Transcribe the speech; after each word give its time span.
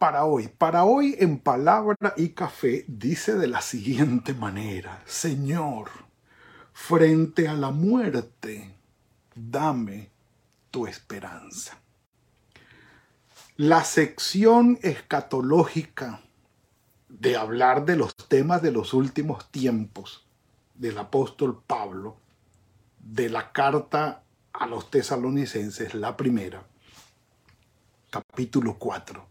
para 0.00 0.24
hoy. 0.24 0.48
Para 0.48 0.84
hoy 0.84 1.14
en 1.18 1.38
palabra 1.38 2.14
y 2.16 2.30
café 2.30 2.86
dice 2.88 3.34
de 3.34 3.46
la 3.46 3.60
siguiente 3.60 4.32
manera, 4.32 5.02
Señor, 5.04 5.90
frente 6.72 7.46
a 7.46 7.52
la 7.52 7.70
muerte, 7.70 8.74
dame 9.34 10.08
tu 10.70 10.86
esperanza. 10.86 11.78
La 13.58 13.84
sección 13.84 14.78
escatológica 14.80 16.22
de 17.10 17.36
hablar 17.36 17.84
de 17.84 17.96
los 17.96 18.16
temas 18.16 18.62
de 18.62 18.72
los 18.72 18.94
últimos 18.94 19.50
tiempos 19.50 20.26
del 20.76 20.96
apóstol 20.96 21.62
Pablo, 21.66 22.16
de 23.00 23.28
la 23.28 23.52
carta 23.52 24.22
a 24.54 24.66
los 24.66 24.90
tesalonicenses, 24.90 25.92
la 25.92 26.16
primera, 26.16 26.64
capítulo 28.08 28.78
4 28.78 29.28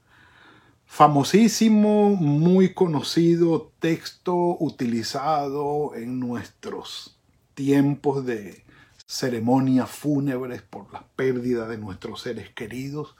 famosísimo, 0.90 2.16
muy 2.16 2.74
conocido 2.74 3.72
texto 3.80 4.58
utilizado 4.60 5.94
en 5.96 6.20
nuestros 6.20 7.16
tiempos 7.54 8.26
de 8.26 8.66
ceremonias 9.06 9.88
fúnebres 9.88 10.64
por 10.64 10.92
la 10.92 11.06
pérdida 11.16 11.68
de 11.68 11.78
nuestros 11.78 12.22
seres 12.22 12.50
queridos, 12.50 13.16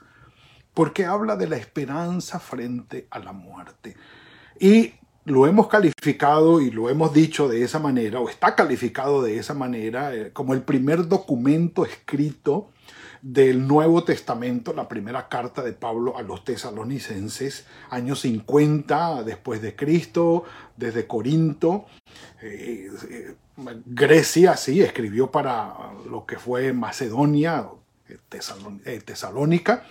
porque 0.74 1.06
habla 1.06 1.36
de 1.36 1.48
la 1.48 1.56
esperanza 1.56 2.40
frente 2.40 3.06
a 3.08 3.20
la 3.20 3.32
muerte. 3.32 3.96
Y 4.58 4.94
lo 5.24 5.46
hemos 5.46 5.68
calificado 5.68 6.60
y 6.60 6.72
lo 6.72 6.90
hemos 6.90 7.14
dicho 7.14 7.48
de 7.48 7.62
esa 7.62 7.78
manera, 7.78 8.18
o 8.18 8.28
está 8.28 8.56
calificado 8.56 9.22
de 9.22 9.38
esa 9.38 9.54
manera, 9.54 10.12
eh, 10.12 10.32
como 10.32 10.54
el 10.54 10.62
primer 10.62 11.06
documento 11.06 11.86
escrito 11.86 12.72
del 13.22 13.66
Nuevo 13.66 14.02
Testamento, 14.04 14.72
la 14.72 14.88
primera 14.88 15.28
carta 15.28 15.62
de 15.62 15.72
Pablo 15.72 16.16
a 16.16 16.22
los 16.22 16.44
tesalonicenses, 16.44 17.66
años 17.90 18.20
50 18.20 19.24
después 19.24 19.60
de 19.60 19.76
Cristo, 19.76 20.44
desde 20.76 21.06
Corinto. 21.06 21.86
Eh, 22.42 22.90
eh, 23.10 23.34
Grecia, 23.84 24.56
sí, 24.56 24.80
escribió 24.80 25.30
para 25.30 25.92
lo 26.08 26.24
que 26.24 26.38
fue 26.38 26.72
Macedonia, 26.72 27.68
eh, 28.08 29.00
Tesalónica, 29.04 29.84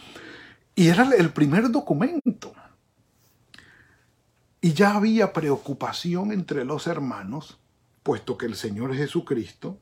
y 0.75 0.87
era 0.87 1.07
el 1.15 1.31
primer 1.31 1.69
documento. 1.69 2.53
Y 4.61 4.73
ya 4.73 4.95
había 4.95 5.31
preocupación 5.33 6.31
entre 6.31 6.65
los 6.65 6.87
hermanos, 6.87 7.59
puesto 8.01 8.37
que 8.37 8.47
el 8.47 8.55
Señor 8.55 8.95
Jesucristo, 8.95 9.77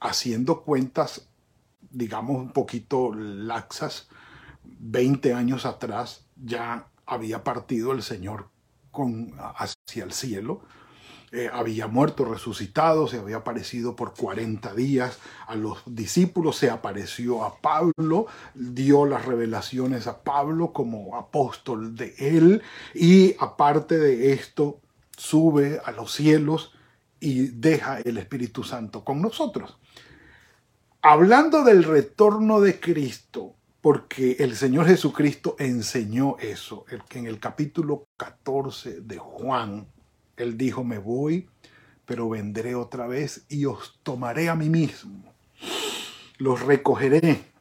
haciendo 0.00 0.62
cuentas 0.62 1.28
digamos, 1.94 2.36
un 2.36 2.52
poquito 2.52 3.14
laxas. 3.14 4.08
20 4.64 5.34
años 5.34 5.66
atrás 5.66 6.26
ya 6.36 6.88
había 7.06 7.44
partido 7.44 7.92
el 7.92 8.02
Señor 8.02 8.48
con, 8.90 9.34
hacia 9.38 10.04
el 10.04 10.12
cielo. 10.12 10.62
Eh, 11.32 11.50
había 11.52 11.88
muerto, 11.88 12.24
resucitado, 12.24 13.08
se 13.08 13.18
había 13.18 13.38
aparecido 13.38 13.96
por 13.96 14.14
40 14.14 14.72
días 14.74 15.18
a 15.48 15.56
los 15.56 15.82
discípulos, 15.84 16.56
se 16.56 16.70
apareció 16.70 17.44
a 17.44 17.58
Pablo, 17.58 18.26
dio 18.54 19.04
las 19.04 19.24
revelaciones 19.24 20.06
a 20.06 20.22
Pablo 20.22 20.72
como 20.72 21.16
apóstol 21.16 21.96
de 21.96 22.14
él 22.18 22.62
y 22.94 23.34
aparte 23.40 23.98
de 23.98 24.32
esto 24.32 24.78
sube 25.16 25.80
a 25.84 25.90
los 25.90 26.12
cielos 26.12 26.72
y 27.18 27.48
deja 27.48 27.98
el 27.98 28.16
Espíritu 28.18 28.62
Santo 28.62 29.02
con 29.02 29.20
nosotros 29.20 29.76
hablando 31.04 31.64
del 31.64 31.84
retorno 31.84 32.62
de 32.62 32.80
Cristo, 32.80 33.54
porque 33.82 34.36
el 34.38 34.56
Señor 34.56 34.86
Jesucristo 34.86 35.54
enseñó 35.58 36.38
eso, 36.40 36.86
en 37.10 37.26
el 37.26 37.38
capítulo 37.38 38.06
14 38.16 39.02
de 39.02 39.18
Juan, 39.18 39.86
él 40.38 40.56
dijo, 40.56 40.82
me 40.82 40.96
voy, 40.96 41.46
pero 42.06 42.30
vendré 42.30 42.74
otra 42.74 43.06
vez 43.06 43.44
y 43.50 43.66
os 43.66 44.00
tomaré 44.02 44.48
a 44.48 44.54
mí 44.54 44.70
mismo, 44.70 45.30
los 46.38 46.62
recogeré 46.62 47.52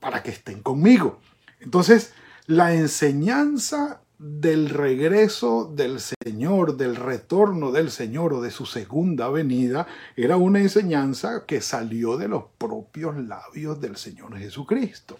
para 0.00 0.22
que 0.22 0.30
estén 0.30 0.62
conmigo. 0.62 1.20
Entonces, 1.60 2.14
la 2.46 2.72
enseñanza 2.72 4.00
del 4.18 4.70
regreso 4.70 5.70
del 5.74 5.98
Señor, 6.00 6.76
del 6.76 6.96
retorno 6.96 7.70
del 7.70 7.90
Señor 7.90 8.32
o 8.32 8.40
de 8.40 8.50
su 8.50 8.64
segunda 8.64 9.28
venida, 9.28 9.86
era 10.16 10.36
una 10.36 10.60
enseñanza 10.60 11.44
que 11.46 11.60
salió 11.60 12.16
de 12.16 12.28
los 12.28 12.44
propios 12.56 13.16
labios 13.16 13.80
del 13.80 13.96
Señor 13.96 14.38
Jesucristo. 14.38 15.18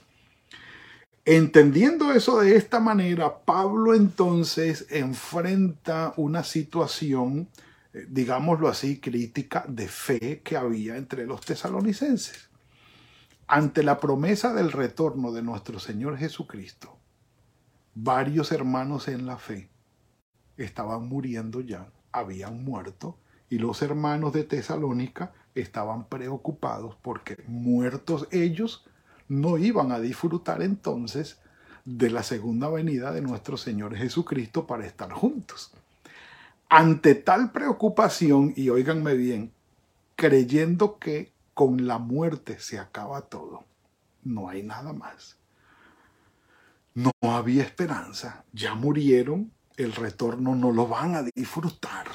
Entendiendo 1.25 2.13
eso 2.13 2.39
de 2.39 2.57
esta 2.57 2.79
manera, 2.79 3.39
Pablo 3.41 3.95
entonces 3.95 4.87
enfrenta 4.91 6.15
una 6.17 6.45
situación, 6.45 7.49
eh, 7.93 8.07
digámoslo 8.09 8.69
así, 8.69 9.01
crítica 9.01 9.65
de 9.69 9.89
fe 9.89 10.41
que 10.43 10.57
había 10.57 10.97
entre 10.97 11.27
los 11.27 11.41
tesalonicenses. 11.41 12.49
Ante 13.49 13.83
la 13.83 13.99
promesa 13.99 14.55
del 14.55 14.73
retorno 14.73 15.33
de 15.33 15.43
nuestro 15.43 15.81
Señor 15.81 16.17
Jesucristo, 16.17 16.96
varios 17.97 18.53
hermanos 18.53 19.09
en 19.09 19.25
la 19.25 19.39
fe 19.39 19.71
estaban 20.59 21.09
muriendo 21.09 21.63
ya, 21.63 21.91
habían 22.13 22.63
muerto, 22.63 23.17
y 23.49 23.59
los 23.59 23.81
hermanos 23.81 24.35
de 24.35 24.45
Tesalónica 24.45 25.33
estaban 25.55 26.05
preocupados 26.05 26.95
porque 27.01 27.43
muertos 27.47 28.29
ellos 28.33 28.87
no 29.29 29.57
iban 29.57 29.93
a 29.93 29.99
disfrutar 30.01 30.61
entonces 30.61 31.39
de 31.87 32.11
la 32.11 32.23
segunda 32.23 32.69
venida 32.69 33.13
de 33.13 33.23
nuestro 33.23 33.57
Señor 33.57 33.97
Jesucristo 33.97 34.67
para 34.67 34.85
estar 34.85 35.11
juntos. 35.13 35.73
Ante 36.69 37.15
tal 37.15 37.51
preocupación, 37.51 38.53
y 38.57 38.69
óiganme 38.69 39.15
bien, 39.15 39.53
creyendo 40.17 40.99
que 40.99 41.33
con 41.55 41.87
la 41.87 41.99
muerte 41.99 42.59
se 42.59 42.79
acaba 42.79 43.23
todo, 43.23 43.65
no 44.23 44.51
hay 44.51 44.63
nada 44.63 44.93
más 44.93 45.39
no 46.97 47.13
había 47.23 47.63
esperanza, 47.63 48.45
ya 48.53 48.75
murieron, 48.75 49.53
el 49.77 49.93
retorno 49.93 50.57
no 50.57 50.73
lo 50.73 50.89
van 50.89 51.15
a 51.15 51.23
disfrutar. 51.23 52.07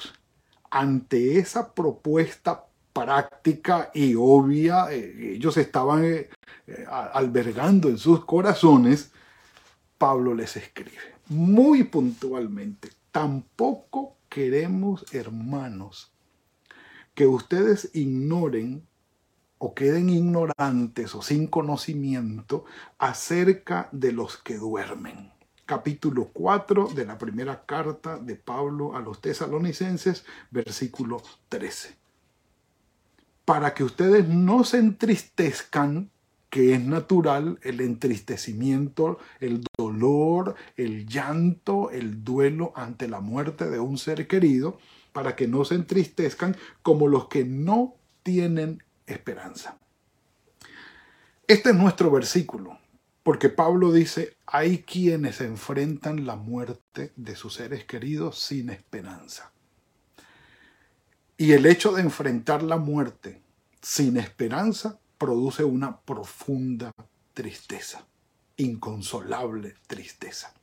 Ante 0.72 1.38
esa 1.38 1.74
propuesta 1.74 2.66
práctica 2.91 3.91
y 3.94 4.16
obvia, 4.18 4.91
eh, 4.91 5.36
ellos 5.36 5.56
estaban 5.58 6.03
eh, 6.03 6.30
eh, 6.68 6.86
albergando 6.90 7.90
en 7.90 7.97
sus 7.97 8.25
corazones, 8.25 9.12
Pablo 9.97 10.34
les 10.34 10.58
escribe 10.58 11.12
muy 11.28 11.84
puntualmente, 11.84 12.90
tampoco 13.12 14.18
queremos, 14.28 15.06
hermanos, 15.14 16.12
que 17.14 17.28
ustedes 17.28 17.91
ignoren 17.94 18.86
o 19.63 19.75
queden 19.75 20.09
ignorantes 20.09 21.13
o 21.13 21.22
sin 21.22 21.45
conocimiento 21.45 22.66
acerca 22.97 23.89
de 23.91 24.11
los 24.11 24.38
que 24.38 24.57
duermen. 24.57 25.31
Capítulo 25.67 26.29
4 26.33 26.89
de 26.95 27.05
la 27.05 27.19
primera 27.19 27.63
carta 27.67 28.17
de 28.17 28.35
Pablo 28.35 28.95
a 28.95 29.01
los 29.01 29.22
tesalonicenses, 29.22 30.25
versículo 30.49 31.22
13. 31.49 31.96
Para 33.46 33.75
que 33.75 33.84
ustedes 33.84 34.28
no 34.28 34.63
se 34.63 34.79
entristezcan, 34.79 36.09
que 36.49 36.73
es 36.73 36.81
natural 36.84 37.59
el 37.61 37.81
entristecimiento, 37.81 39.19
el 39.40 39.64
dolor, 39.78 40.55
el 40.75 41.05
llanto, 41.05 41.91
el 41.91 42.23
duelo 42.23 42.73
ante 42.75 43.07
la 43.07 43.19
muerte 43.19 43.69
de 43.69 43.79
un 43.79 43.99
ser 43.99 44.28
querido, 44.28 44.79
para 45.14 45.35
que 45.35 45.47
no 45.47 45.66
se 45.66 45.75
entristezcan 45.75 46.57
como 46.81 47.07
los 47.07 47.28
que 47.28 47.46
no 47.46 47.93
tienen 48.23 48.81
esperanza. 49.11 49.78
Este 51.47 51.72
es 51.72 51.75
nuestro 51.75 52.09
versículo, 52.11 52.79
porque 53.23 53.49
Pablo 53.49 53.91
dice, 53.91 54.37
hay 54.46 54.79
quienes 54.79 55.41
enfrentan 55.41 56.25
la 56.25 56.35
muerte 56.35 57.11
de 57.16 57.35
sus 57.35 57.55
seres 57.55 57.85
queridos 57.85 58.40
sin 58.40 58.69
esperanza. 58.69 59.52
Y 61.37 61.53
el 61.53 61.66
hecho 61.66 61.91
de 61.91 62.02
enfrentar 62.02 62.63
la 62.63 62.78
muerte 62.78 63.41
sin 63.81 64.17
esperanza 64.17 64.99
produce 65.17 65.64
una 65.64 65.99
profunda 65.99 66.91
tristeza, 67.34 68.05
inconsolable 68.57 69.75
tristeza. 69.87 70.53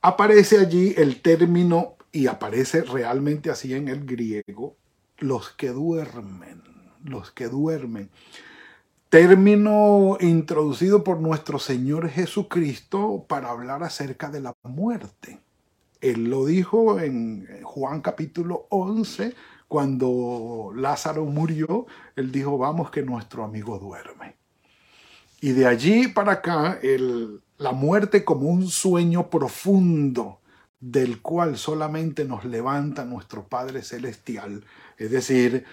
Aparece 0.00 0.58
allí 0.58 0.94
el 0.96 1.20
término 1.20 1.96
y 2.12 2.26
aparece 2.26 2.82
realmente 2.82 3.50
así 3.50 3.74
en 3.74 3.88
el 3.88 4.04
griego, 4.04 4.76
los 5.18 5.50
que 5.50 5.68
duermen, 5.68 6.62
los 7.04 7.30
que 7.30 7.48
duermen. 7.48 8.10
Término 9.08 10.16
introducido 10.20 11.04
por 11.04 11.20
nuestro 11.20 11.58
Señor 11.58 12.08
Jesucristo 12.08 13.26
para 13.28 13.50
hablar 13.50 13.82
acerca 13.82 14.30
de 14.30 14.40
la 14.40 14.54
muerte. 14.62 15.40
Él 16.00 16.30
lo 16.30 16.46
dijo 16.46 16.98
en 16.98 17.46
Juan 17.62 18.00
capítulo 18.00 18.66
11, 18.70 19.34
cuando 19.68 20.72
Lázaro 20.74 21.24
murió, 21.24 21.86
él 22.16 22.32
dijo, 22.32 22.58
vamos 22.58 22.90
que 22.90 23.02
nuestro 23.02 23.44
amigo 23.44 23.78
duerme. 23.78 24.36
Y 25.40 25.52
de 25.52 25.66
allí 25.66 26.08
para 26.08 26.32
acá, 26.32 26.78
la 27.58 27.72
muerte 27.72 28.24
como 28.24 28.48
un 28.48 28.68
sueño 28.68 29.28
profundo 29.30 30.40
del 30.78 31.22
cual 31.22 31.56
solamente 31.56 32.24
nos 32.24 32.44
levanta 32.44 33.04
nuestro 33.04 33.46
Padre 33.46 33.82
Celestial, 33.82 34.64
es 34.98 35.10
decir, 35.10 35.64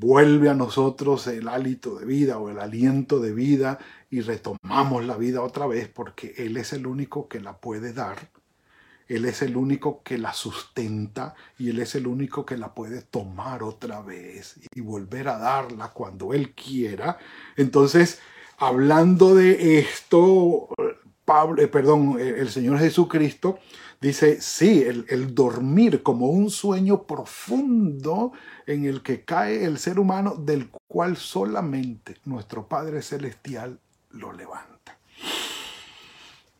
vuelve 0.00 0.48
a 0.48 0.54
nosotros 0.54 1.26
el 1.26 1.46
hálito 1.46 1.98
de 1.98 2.06
vida 2.06 2.38
o 2.38 2.48
el 2.48 2.58
aliento 2.58 3.20
de 3.20 3.34
vida 3.34 3.78
y 4.08 4.22
retomamos 4.22 5.04
la 5.04 5.18
vida 5.18 5.42
otra 5.42 5.66
vez 5.66 5.88
porque 5.88 6.34
Él 6.38 6.56
es 6.56 6.72
el 6.72 6.86
único 6.86 7.28
que 7.28 7.38
la 7.38 7.58
puede 7.58 7.92
dar. 7.92 8.30
Él 9.08 9.26
es 9.26 9.42
el 9.42 9.56
único 9.56 10.02
que 10.02 10.16
la 10.16 10.32
sustenta 10.32 11.34
y 11.58 11.68
Él 11.68 11.80
es 11.80 11.94
el 11.96 12.06
único 12.06 12.46
que 12.46 12.56
la 12.56 12.74
puede 12.74 13.02
tomar 13.02 13.62
otra 13.62 14.00
vez 14.00 14.58
y 14.74 14.80
volver 14.80 15.28
a 15.28 15.36
darla 15.36 15.88
cuando 15.88 16.32
Él 16.32 16.54
quiera. 16.54 17.18
Entonces, 17.56 18.20
hablando 18.56 19.34
de 19.34 19.80
esto, 19.80 20.68
Pablo, 21.26 21.60
eh, 21.60 21.68
perdón, 21.68 22.18
el 22.18 22.48
Señor 22.48 22.78
Jesucristo 22.78 23.58
dice, 24.00 24.40
sí, 24.40 24.82
el, 24.82 25.34
dormir 25.34 26.02
como 26.02 26.28
un 26.28 26.50
sueño 26.50 27.02
profundo 27.02 28.32
en 28.66 28.86
el 28.86 29.02
que 29.02 29.24
cae 29.24 29.64
el 29.64 29.78
ser 29.78 29.98
humano, 29.98 30.34
del 30.36 30.70
cual 30.88 31.16
solamente 31.16 32.16
nuestro 32.24 32.66
Padre 32.66 33.02
Celestial 33.02 33.78
lo 34.10 34.32
levanta. 34.32 34.98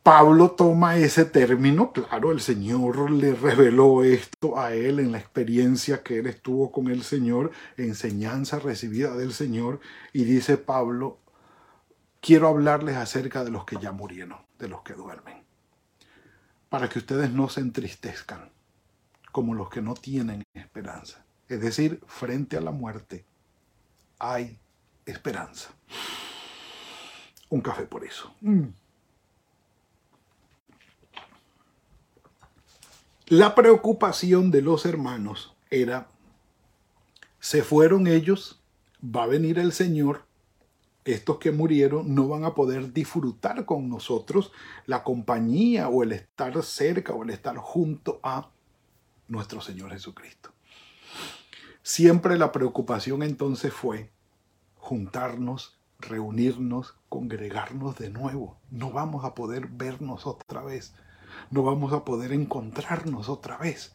Pablo 0.02 0.52
toma 0.52 0.96
ese 0.96 1.26
término, 1.26 1.92
claro, 1.92 2.32
el 2.32 2.40
Señor 2.40 3.10
le 3.10 3.34
reveló 3.34 4.02
esto 4.02 4.58
a 4.58 4.72
él 4.72 4.98
en 4.98 5.12
la 5.12 5.18
experiencia 5.18 6.02
que 6.02 6.18
él 6.18 6.26
estuvo 6.26 6.72
con 6.72 6.88
el 6.88 7.02
Señor, 7.02 7.52
enseñanza 7.76 8.58
recibida 8.58 9.14
del 9.14 9.32
Señor, 9.32 9.80
y 10.12 10.24
dice 10.24 10.56
Pablo, 10.56 11.18
quiero 12.20 12.48
hablarles 12.48 12.96
acerca 12.96 13.44
de 13.44 13.50
los 13.50 13.64
que 13.64 13.76
ya 13.76 13.92
murieron, 13.92 14.38
de 14.58 14.68
los 14.68 14.82
que 14.82 14.94
duermen 14.94 15.39
para 16.70 16.88
que 16.88 17.00
ustedes 17.00 17.30
no 17.30 17.50
se 17.50 17.60
entristezcan 17.60 18.48
como 19.32 19.54
los 19.54 19.68
que 19.68 19.82
no 19.82 19.94
tienen 19.94 20.44
esperanza. 20.54 21.22
Es 21.48 21.60
decir, 21.60 22.00
frente 22.06 22.56
a 22.56 22.60
la 22.60 22.70
muerte 22.70 23.24
hay 24.18 24.58
esperanza. 25.04 25.70
Un 27.50 27.60
café 27.60 27.82
por 27.82 28.04
eso. 28.04 28.32
Mm. 28.40 28.68
La 33.26 33.54
preocupación 33.54 34.50
de 34.50 34.62
los 34.62 34.86
hermanos 34.86 35.54
era, 35.70 36.08
se 37.40 37.62
fueron 37.62 38.06
ellos, 38.06 38.60
va 39.04 39.24
a 39.24 39.26
venir 39.26 39.58
el 39.58 39.72
Señor 39.72 40.24
estos 41.12 41.38
que 41.38 41.52
murieron 41.52 42.14
no 42.14 42.28
van 42.28 42.44
a 42.44 42.54
poder 42.54 42.92
disfrutar 42.92 43.64
con 43.64 43.88
nosotros 43.88 44.52
la 44.86 45.02
compañía 45.02 45.88
o 45.88 46.02
el 46.02 46.12
estar 46.12 46.62
cerca 46.62 47.12
o 47.12 47.22
el 47.22 47.30
estar 47.30 47.56
junto 47.56 48.20
a 48.22 48.50
nuestro 49.28 49.60
Señor 49.60 49.92
Jesucristo. 49.92 50.52
Siempre 51.82 52.36
la 52.38 52.52
preocupación 52.52 53.22
entonces 53.22 53.72
fue 53.72 54.10
juntarnos, 54.76 55.78
reunirnos, 55.98 56.96
congregarnos 57.08 57.96
de 57.96 58.10
nuevo. 58.10 58.58
No 58.70 58.90
vamos 58.90 59.24
a 59.24 59.34
poder 59.34 59.68
vernos 59.68 60.26
otra 60.26 60.62
vez. 60.62 60.94
No 61.50 61.62
vamos 61.62 61.92
a 61.92 62.04
poder 62.04 62.32
encontrarnos 62.32 63.28
otra 63.28 63.56
vez. 63.58 63.94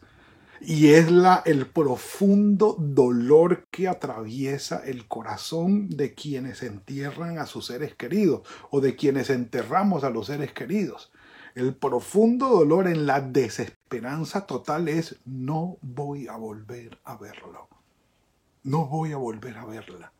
Y 0.60 0.88
es 0.88 1.10
la, 1.10 1.42
el 1.44 1.66
profundo 1.66 2.76
dolor 2.78 3.66
que 3.70 3.88
atraviesa 3.88 4.82
el 4.84 5.06
corazón 5.06 5.88
de 5.90 6.14
quienes 6.14 6.62
entierran 6.62 7.38
a 7.38 7.46
sus 7.46 7.66
seres 7.66 7.94
queridos 7.94 8.42
o 8.70 8.80
de 8.80 8.96
quienes 8.96 9.30
enterramos 9.30 10.04
a 10.04 10.10
los 10.10 10.26
seres 10.26 10.52
queridos. 10.52 11.12
El 11.54 11.74
profundo 11.74 12.48
dolor 12.48 12.86
en 12.86 13.06
la 13.06 13.20
desesperanza 13.20 14.46
total 14.46 14.88
es 14.88 15.20
no 15.24 15.78
voy 15.80 16.28
a 16.28 16.36
volver 16.36 16.98
a 17.04 17.16
verlo. 17.16 17.68
No 18.62 18.86
voy 18.86 19.12
a 19.12 19.16
volver 19.16 19.56
a 19.56 19.64
verla. 19.64 20.12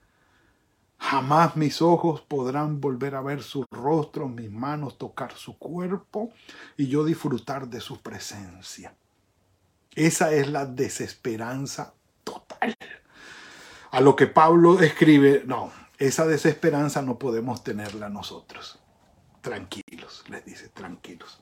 Jamás 0.98 1.56
mis 1.56 1.82
ojos 1.82 2.22
podrán 2.22 2.80
volver 2.80 3.14
a 3.14 3.20
ver 3.20 3.42
su 3.42 3.66
rostro, 3.70 4.28
mis 4.28 4.50
manos 4.50 4.98
tocar 4.98 5.34
su 5.34 5.58
cuerpo 5.58 6.30
y 6.76 6.88
yo 6.88 7.04
disfrutar 7.04 7.68
de 7.68 7.80
su 7.80 8.00
presencia. 8.00 8.96
Esa 9.96 10.32
es 10.32 10.48
la 10.48 10.66
desesperanza 10.66 11.94
total. 12.22 12.76
A 13.90 14.00
lo 14.00 14.14
que 14.14 14.26
Pablo 14.26 14.78
escribe, 14.80 15.42
no, 15.46 15.72
esa 15.98 16.26
desesperanza 16.26 17.00
no 17.00 17.18
podemos 17.18 17.64
tenerla 17.64 18.10
nosotros. 18.10 18.78
Tranquilos, 19.40 20.22
les 20.28 20.44
dice, 20.44 20.68
tranquilos. 20.68 21.40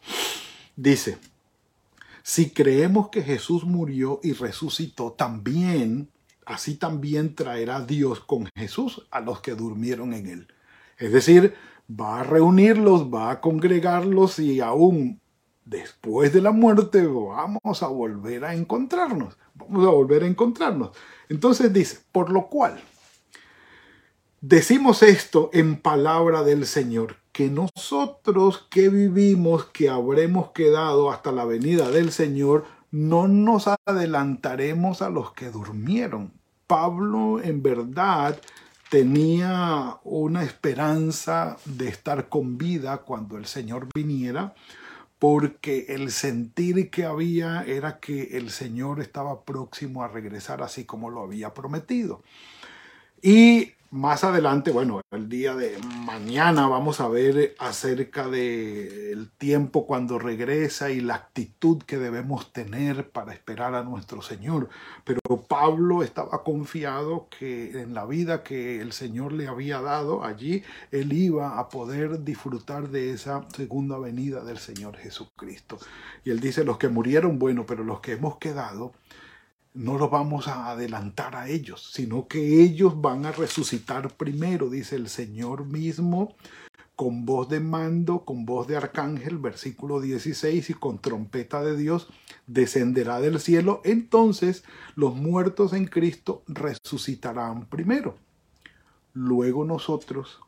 Dice, 0.77 1.19
si 2.23 2.51
creemos 2.51 3.09
que 3.09 3.23
Jesús 3.23 3.65
murió 3.65 4.21
y 4.23 4.35
resucitó, 4.35 5.13
también, 5.13 6.11
así 6.47 6.77
también 6.77 7.35
traerá 7.35 7.85
Dios 7.85 8.21
con 8.21 8.49
Jesús 8.55 9.05
a 9.11 9.21
los 9.21 9.41
que 9.41 9.57
durmieron 9.57 10.15
en 10.15 10.29
él. 10.29 10.49
Es 10.97 11.13
decir, 11.13 11.55
va 11.91 12.21
a 12.21 12.23
reunirlos, 12.23 13.13
va 13.13 13.33
a 13.33 13.41
congregarlos 13.41 14.39
y 14.39 14.61
aún 14.61 15.21
después 15.65 16.33
de 16.33 16.41
la 16.41 16.53
muerte 16.53 17.07
vamos 17.07 17.83
a 17.83 17.87
volver 17.89 18.45
a 18.45 18.55
encontrarnos, 18.55 19.37
vamos 19.55 19.87
a 19.87 19.91
volver 19.91 20.23
a 20.23 20.27
encontrarnos. 20.27 20.91
Entonces 21.29 21.73
dice, 21.73 22.01
por 22.13 22.31
lo 22.31 22.49
cual, 22.49 22.81
decimos 24.41 25.03
esto 25.03 25.51
en 25.53 25.77
palabra 25.77 26.43
del 26.43 26.67
Señor, 26.67 27.17
que 27.33 27.51
nosotros 27.51 28.67
que 28.71 28.89
vivimos, 28.89 29.65
que 29.67 29.89
habremos 29.89 30.51
quedado 30.53 31.11
hasta 31.11 31.33
la 31.33 31.45
venida 31.45 31.91
del 31.91 32.13
Señor, 32.13 32.65
no 32.91 33.27
nos 33.27 33.69
adelantaremos 33.87 35.03
a 35.03 35.11
los 35.11 35.33
que 35.33 35.51
durmieron. 35.51 36.33
Pablo 36.69 37.43
en 37.43 37.63
verdad 37.63 38.41
tenía 38.89 39.99
una 40.05 40.45
esperanza 40.45 41.57
de 41.65 41.89
estar 41.89 42.29
con 42.29 42.57
vida 42.57 42.99
cuando 42.99 43.37
el 43.37 43.47
Señor 43.47 43.89
viniera, 43.93 44.55
porque 45.19 45.87
el 45.89 46.11
sentir 46.11 46.91
que 46.91 47.05
había 47.05 47.65
era 47.65 47.99
que 47.99 48.37
el 48.37 48.51
Señor 48.51 49.01
estaba 49.01 49.45
próximo 49.45 50.03
a 50.03 50.09
regresar 50.09 50.63
así 50.63 50.85
como 50.85 51.11
lo 51.11 51.23
había 51.23 51.55
prometido. 51.55 52.23
Y 53.23 53.73
más 53.95 54.25
adelante, 54.25 54.73
bueno, 54.73 55.03
el 55.13 55.29
día 55.29 55.55
de 55.55 55.79
mañana 56.05 56.67
vamos 56.67 57.01
a 57.01 57.07
ver 57.07 57.55
acerca 57.61 58.27
del 58.27 59.31
tiempo 59.39 59.87
cuando 59.87 60.19
regresa 60.19 60.91
y 60.91 61.01
la 61.01 61.15
actitud 61.15 61.81
que 61.85 61.99
debemos 61.99 62.53
tener 62.53 63.11
para 63.11 63.33
esperar 63.33 63.77
a 63.77 63.85
nuestro 63.85 64.21
Señor. 64.21 64.69
Pero 65.05 65.21
Pablo 65.49 66.03
estaba 66.03 66.43
confiado 66.43 67.29
que 67.39 67.83
en 67.83 67.95
la 67.95 68.05
vida 68.05 68.43
que 68.43 68.81
el 68.81 68.91
Señor 68.91 69.33
le 69.33 69.47
había 69.47 69.81
dado 69.81 70.25
allí, 70.25 70.65
él 70.91 71.13
iba 71.13 71.61
a 71.61 71.69
poder 71.69 72.25
disfrutar 72.25 72.89
de 72.89 73.13
esa 73.13 73.47
segunda 73.55 73.97
venida 73.97 74.43
del 74.43 74.59
Señor 74.59 74.97
Jesucristo. 74.97 75.79
Y 76.25 76.31
él 76.31 76.41
dice, 76.41 76.65
los 76.65 76.79
que 76.79 76.89
murieron, 76.89 77.39
bueno, 77.39 77.65
pero 77.65 77.85
los 77.85 78.01
que 78.01 78.15
hemos 78.15 78.39
quedado, 78.39 78.93
no 79.75 79.99
los 79.99 80.11
vamos 80.11 80.47
a 80.47 80.71
adelantar 80.71 81.35
a 81.35 81.49
ellos, 81.49 81.91
sino 81.93 82.29
que 82.29 82.63
ellos 82.63 83.01
van 83.01 83.27
a 83.27 83.33
resucitar 83.33 84.17
primero, 84.17 84.71
dice 84.71 84.95
el 84.97 85.09
Señor 85.09 85.67
mismo, 85.67 86.37
con 86.95 87.27
voz 87.27 87.49
de 87.49 87.59
mando, 87.59 88.25
con 88.25 88.47
voz 88.47 88.69
de 88.69 88.77
arcángel, 88.77 89.39
versículo 89.39 90.01
16, 90.01 90.71
y 90.71 90.75
con 90.75 91.01
trompeta 91.01 91.63
de 91.63 91.77
Dios, 91.77 92.09
descenderá 92.47 93.21
del 93.21 93.41
cielo. 93.41 93.81
Entonces 93.85 94.65
los 94.95 95.17
muertos 95.17 95.73
en 95.73 95.87
Cristo 95.87 96.45
resucitarán 96.47 97.67
primero. 97.67 98.17
Luego 99.13 99.65
nosotros, 99.65 100.41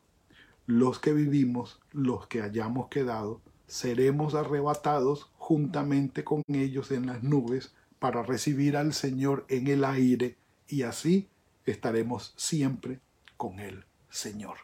los 0.65 0.99
que 0.99 1.11
vivimos, 1.11 1.79
los 1.91 2.27
que 2.27 2.41
hayamos 2.41 2.87
quedado, 2.87 3.41
seremos 3.67 4.35
arrebatados 4.35 5.29
juntamente 5.37 6.23
con 6.23 6.43
ellos 6.47 6.91
en 6.91 7.07
las 7.07 7.23
nubes 7.23 7.73
para 7.99 8.23
recibir 8.23 8.77
al 8.77 8.93
Señor 8.93 9.45
en 9.49 9.67
el 9.67 9.83
aire 9.83 10.37
y 10.67 10.83
así 10.83 11.27
estaremos 11.65 12.33
siempre 12.37 12.99
con 13.35 13.59
el 13.59 13.85
Señor. 14.09 14.57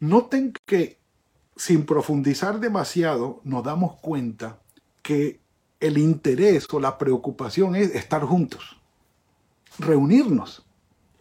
Noten 0.00 0.52
que 0.66 0.98
sin 1.56 1.86
profundizar 1.86 2.60
demasiado 2.60 3.40
nos 3.44 3.62
damos 3.62 4.00
cuenta 4.00 4.60
que 5.02 5.40
el 5.80 5.98
interés 5.98 6.66
o 6.72 6.80
la 6.80 6.98
preocupación 6.98 7.74
es 7.76 7.94
estar 7.94 8.22
juntos, 8.22 8.80
reunirnos, 9.78 10.64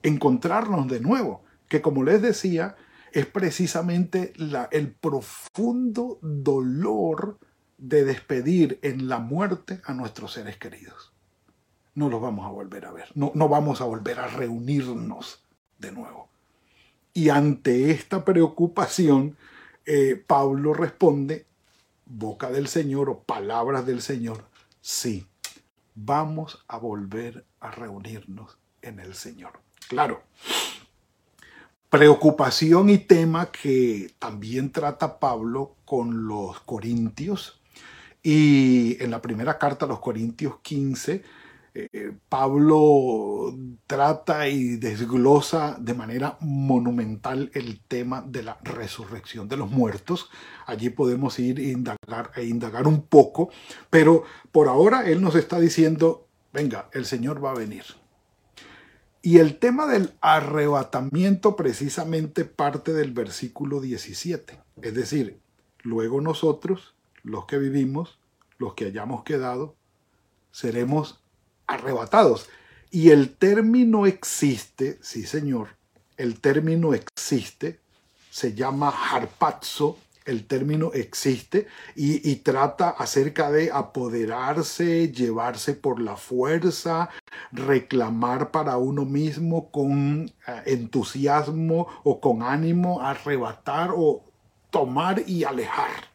encontrarnos 0.03 0.87
de 0.87 0.99
nuevo, 0.99 1.43
que 1.67 1.81
como 1.81 2.03
les 2.03 2.21
decía, 2.21 2.75
es 3.11 3.25
precisamente 3.25 4.33
el 4.71 4.91
profundo 4.91 6.19
dolor 6.21 7.39
de 7.81 8.05
despedir 8.05 8.79
en 8.83 9.09
la 9.09 9.17
muerte 9.17 9.81
a 9.85 9.93
nuestros 9.93 10.33
seres 10.33 10.55
queridos. 10.57 11.11
No 11.95 12.09
los 12.09 12.21
vamos 12.21 12.45
a 12.45 12.49
volver 12.49 12.85
a 12.85 12.91
ver, 12.91 13.09
no, 13.15 13.31
no 13.35 13.49
vamos 13.49 13.81
a 13.81 13.85
volver 13.85 14.19
a 14.19 14.27
reunirnos 14.27 15.43
de 15.79 15.91
nuevo. 15.91 16.29
Y 17.13 17.29
ante 17.29 17.91
esta 17.91 18.23
preocupación, 18.23 19.35
eh, 19.85 20.23
Pablo 20.25 20.73
responde, 20.73 21.47
boca 22.05 22.51
del 22.51 22.67
Señor 22.67 23.09
o 23.09 23.23
palabras 23.23 23.85
del 23.85 24.01
Señor, 24.01 24.45
sí, 24.79 25.25
vamos 25.95 26.63
a 26.67 26.77
volver 26.77 27.45
a 27.59 27.71
reunirnos 27.71 28.57
en 28.83 28.99
el 28.99 29.15
Señor. 29.15 29.53
Claro, 29.89 30.21
preocupación 31.89 32.89
y 32.89 32.99
tema 32.99 33.51
que 33.51 34.13
también 34.19 34.71
trata 34.71 35.19
Pablo 35.19 35.75
con 35.83 36.27
los 36.27 36.59
corintios. 36.61 37.60
Y 38.23 39.01
en 39.03 39.11
la 39.11 39.21
primera 39.21 39.57
carta 39.57 39.85
a 39.85 39.89
los 39.89 39.99
Corintios 39.99 40.59
15, 40.61 41.23
eh, 41.73 42.11
Pablo 42.27 43.55
trata 43.87 44.47
y 44.49 44.75
desglosa 44.75 45.77
de 45.79 45.93
manera 45.93 46.37
monumental 46.41 47.49
el 47.53 47.79
tema 47.79 48.21
de 48.21 48.43
la 48.43 48.57
resurrección 48.61 49.47
de 49.47 49.57
los 49.57 49.71
muertos. 49.71 50.29
Allí 50.65 50.89
podemos 50.89 51.39
ir 51.39 51.59
e 51.59 51.69
indagar, 51.69 52.31
e 52.35 52.45
indagar 52.45 52.87
un 52.87 53.03
poco, 53.03 53.49
pero 53.89 54.23
por 54.51 54.67
ahora 54.67 55.09
él 55.09 55.21
nos 55.21 55.35
está 55.35 55.59
diciendo, 55.59 56.27
venga, 56.51 56.89
el 56.91 57.05
Señor 57.05 57.43
va 57.43 57.51
a 57.51 57.55
venir. 57.55 57.85
Y 59.21 59.37
el 59.37 59.57
tema 59.57 59.85
del 59.85 60.13
arrebatamiento 60.19 61.55
precisamente 61.55 62.43
parte 62.43 62.91
del 62.91 63.13
versículo 63.13 63.79
17. 63.79 64.59
Es 64.81 64.93
decir, 64.93 65.39
luego 65.83 66.21
nosotros, 66.21 66.95
los 67.23 67.45
que 67.45 67.57
vivimos, 67.57 68.19
los 68.57 68.73
que 68.73 68.85
hayamos 68.85 69.23
quedado, 69.23 69.75
seremos 70.51 71.21
arrebatados. 71.67 72.49
Y 72.89 73.09
el 73.09 73.35
término 73.35 74.05
existe, 74.05 74.99
sí 75.01 75.25
señor, 75.25 75.69
el 76.17 76.39
término 76.39 76.93
existe, 76.93 77.79
se 78.29 78.53
llama 78.53 78.89
harpazo, 78.89 79.97
el 80.25 80.45
término 80.45 80.91
existe 80.93 81.67
y, 81.95 82.35
trata 82.37 82.89
acerca 82.89 83.51
de 83.51 83.71
apoderarse, 83.71 85.11
llevarse 85.11 85.73
por 85.73 85.99
la 85.99 86.15
fuerza, 86.15 87.09
reclamar 87.51 88.51
para 88.51 88.77
uno 88.77 89.03
mismo 89.03 89.71
con 89.71 90.31
eh, 90.47 90.61
entusiasmo 90.67 91.87
o 92.03 92.21
con 92.21 92.43
ánimo, 92.43 93.01
arrebatar 93.01 93.91
o 93.95 94.23
tomar 94.69 95.23
y 95.27 95.43
alejar 95.43 96.11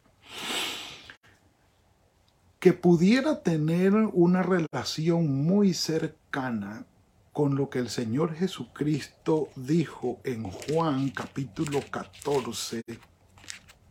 que 2.66 2.73
pudiera 2.73 3.44
tener 3.44 3.94
una 3.94 4.42
relación 4.42 5.44
muy 5.44 5.73
cercana 5.73 6.85
con 7.32 7.54
lo 7.54 7.70
que 7.70 7.78
el 7.78 7.88
Señor 7.88 8.35
Jesucristo 8.35 9.50
dijo 9.54 10.18
en 10.25 10.42
Juan 10.42 11.11
capítulo 11.11 11.80
14, 11.88 12.82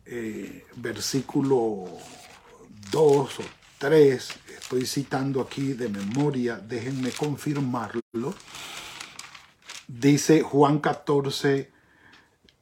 eh, 0.04 0.66
versículo 0.76 1.86
2 2.90 3.40
o 3.40 3.42
3, 3.78 4.28
estoy 4.60 4.84
citando 4.84 5.40
aquí 5.40 5.72
de 5.72 5.88
memoria, 5.88 6.58
déjenme 6.58 7.12
confirmarlo, 7.12 8.34
dice 9.88 10.42
Juan 10.42 10.80
14, 10.80 11.72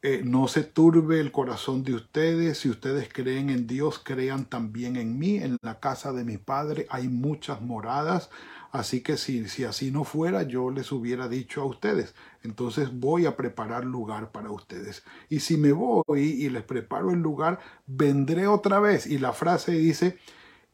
eh, 0.07 0.21
no 0.23 0.49
se 0.49 0.65
turbe 0.65 1.19
el 1.19 1.33
corazón 1.33 1.83
de 1.83 1.95
ustedes. 1.95 2.59
Si 2.59 2.69
ustedes 2.69 3.09
creen 3.11 3.49
en 3.49 3.67
Dios, 3.67 3.99
crean 3.99 4.45
también 4.45 4.97
en 4.97 5.19
mí. 5.19 5.37
En 5.37 5.57
la 5.63 5.81
casa 5.81 6.13
de 6.13 6.25
mi 6.25 6.37
Padre 6.37 6.87
hay 6.91 7.09
muchas 7.09 7.63
moradas. 7.63 8.29
Así 8.71 9.01
que 9.01 9.17
si, 9.17 9.49
si 9.49 9.65
así 9.65 9.91
no 9.91 10.05
fuera, 10.05 10.43
yo 10.43 10.69
les 10.69 10.93
hubiera 10.93 11.27
dicho 11.27 11.63
a 11.63 11.65
ustedes. 11.65 12.15
Entonces 12.43 12.91
voy 12.93 13.25
a 13.25 13.35
preparar 13.35 13.87
lugar 13.87 14.31
para 14.31 14.51
ustedes. 14.51 15.05
Y 15.31 15.41
si 15.41 15.57
me 15.57 15.73
voy 15.73 16.05
y 16.19 16.51
les 16.51 16.65
preparo 16.65 17.11
el 17.11 17.21
lugar, 17.21 17.61
vendré 17.87 18.47
otra 18.47 18.81
vez. 18.81 19.07
Y 19.07 19.17
la 19.17 19.33
frase 19.33 19.73
dice, 19.73 20.19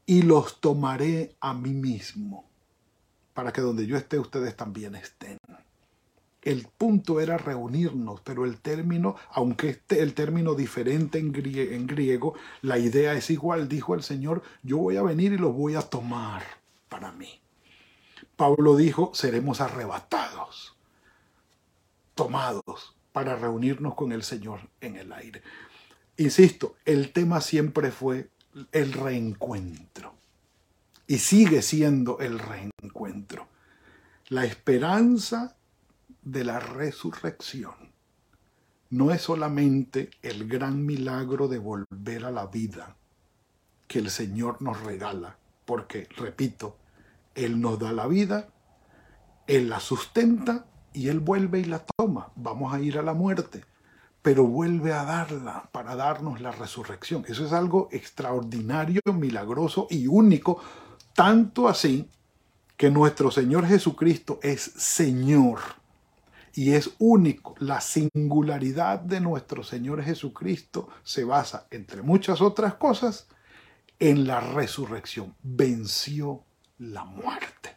y 0.06 0.22
los 0.22 0.60
tomaré 0.60 1.36
a 1.40 1.54
mí 1.54 1.72
mismo, 1.72 2.50
para 3.32 3.52
que 3.52 3.60
donde 3.60 3.86
yo 3.86 3.96
esté, 3.96 4.18
ustedes 4.18 4.56
también 4.56 4.96
estén. 4.96 5.39
El 6.42 6.66
punto 6.66 7.20
era 7.20 7.36
reunirnos, 7.36 8.20
pero 8.22 8.46
el 8.46 8.60
término, 8.60 9.16
aunque 9.30 9.68
esté 9.68 10.00
el 10.00 10.14
término 10.14 10.54
diferente 10.54 11.18
en 11.18 11.34
en 11.34 11.86
griego, 11.86 12.34
la 12.62 12.78
idea 12.78 13.12
es 13.12 13.30
igual. 13.30 13.68
Dijo 13.68 13.94
el 13.94 14.02
Señor, 14.02 14.42
yo 14.62 14.78
voy 14.78 14.96
a 14.96 15.02
venir 15.02 15.32
y 15.34 15.38
los 15.38 15.54
voy 15.54 15.74
a 15.74 15.82
tomar 15.82 16.42
para 16.88 17.12
mí. 17.12 17.40
Pablo 18.36 18.74
dijo, 18.74 19.10
seremos 19.12 19.60
arrebatados, 19.60 20.76
tomados 22.14 22.96
para 23.12 23.36
reunirnos 23.36 23.94
con 23.94 24.12
el 24.12 24.22
Señor 24.22 24.60
en 24.80 24.96
el 24.96 25.12
aire. 25.12 25.42
Insisto, 26.16 26.76
el 26.86 27.12
tema 27.12 27.42
siempre 27.42 27.90
fue 27.90 28.30
el 28.72 28.92
reencuentro 28.94 30.14
y 31.06 31.18
sigue 31.18 31.60
siendo 31.60 32.18
el 32.20 32.38
reencuentro. 32.38 33.48
La 34.28 34.44
esperanza 34.44 35.56
de 36.22 36.44
la 36.44 36.60
resurrección 36.60 37.90
no 38.90 39.12
es 39.12 39.22
solamente 39.22 40.10
el 40.20 40.48
gran 40.48 40.84
milagro 40.84 41.46
de 41.46 41.58
volver 41.58 42.24
a 42.24 42.30
la 42.30 42.46
vida 42.46 42.96
que 43.86 44.00
el 44.00 44.10
Señor 44.10 44.60
nos 44.60 44.80
regala, 44.82 45.38
porque, 45.64 46.08
repito, 46.16 46.76
Él 47.34 47.60
nos 47.60 47.78
da 47.78 47.92
la 47.92 48.06
vida, 48.08 48.48
Él 49.46 49.68
la 49.68 49.80
sustenta 49.80 50.66
y 50.92 51.08
Él 51.08 51.20
vuelve 51.20 51.60
y 51.60 51.64
la 51.64 51.84
toma. 51.84 52.32
Vamos 52.34 52.74
a 52.74 52.80
ir 52.80 52.98
a 52.98 53.02
la 53.02 53.14
muerte, 53.14 53.64
pero 54.22 54.44
vuelve 54.44 54.92
a 54.92 55.04
darla 55.04 55.68
para 55.72 55.94
darnos 55.94 56.40
la 56.40 56.50
resurrección. 56.50 57.24
Eso 57.28 57.44
es 57.44 57.52
algo 57.52 57.88
extraordinario, 57.92 59.00
milagroso 59.14 59.86
y 59.88 60.08
único, 60.08 60.60
tanto 61.14 61.68
así 61.68 62.08
que 62.76 62.90
nuestro 62.90 63.30
Señor 63.30 63.66
Jesucristo 63.66 64.40
es 64.42 64.60
Señor 64.62 65.79
y 66.54 66.72
es 66.72 66.90
único. 66.98 67.54
La 67.58 67.80
singularidad 67.80 69.00
de 69.00 69.20
nuestro 69.20 69.62
Señor 69.62 70.02
Jesucristo 70.02 70.88
se 71.02 71.24
basa, 71.24 71.66
entre 71.70 72.02
muchas 72.02 72.40
otras 72.40 72.74
cosas, 72.74 73.26
en 73.98 74.26
la 74.26 74.40
resurrección. 74.40 75.34
Venció 75.42 76.44
la 76.78 77.04
muerte. 77.04 77.76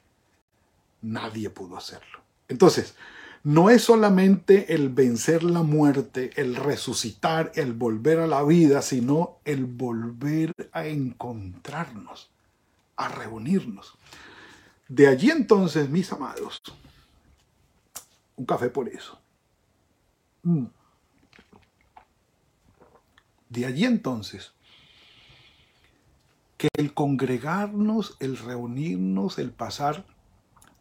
Nadie 1.02 1.50
pudo 1.50 1.78
hacerlo. 1.78 2.20
Entonces, 2.48 2.96
no 3.44 3.70
es 3.70 3.84
solamente 3.84 4.74
el 4.74 4.88
vencer 4.88 5.44
la 5.44 5.64
muerte, 5.64 6.32
el 6.38 6.56
resucitar, 6.56 7.52
el 7.56 7.74
volver 7.74 8.20
a 8.20 8.28
la 8.28 8.42
vida, 8.44 8.82
sino 8.82 9.40
el 9.44 9.66
volver 9.66 10.54
a 10.72 10.86
encontrarnos, 10.86 12.30
a 12.96 13.10
reunirnos. 13.10 13.98
De 14.88 15.08
allí 15.08 15.30
entonces, 15.30 15.90
mis 15.90 16.14
amados, 16.14 16.62
un 18.36 18.46
café 18.46 18.70
por 18.70 18.90
eso. 18.90 19.20
Mm. 20.44 20.66
De 23.50 23.66
allí 23.66 23.86
entonces, 23.86 24.54
que 26.58 26.70
el 26.78 26.94
congregarnos, 26.94 28.18
el 28.20 28.38
reunirnos, 28.38 29.38
el 29.38 29.52
pasar 29.52 30.06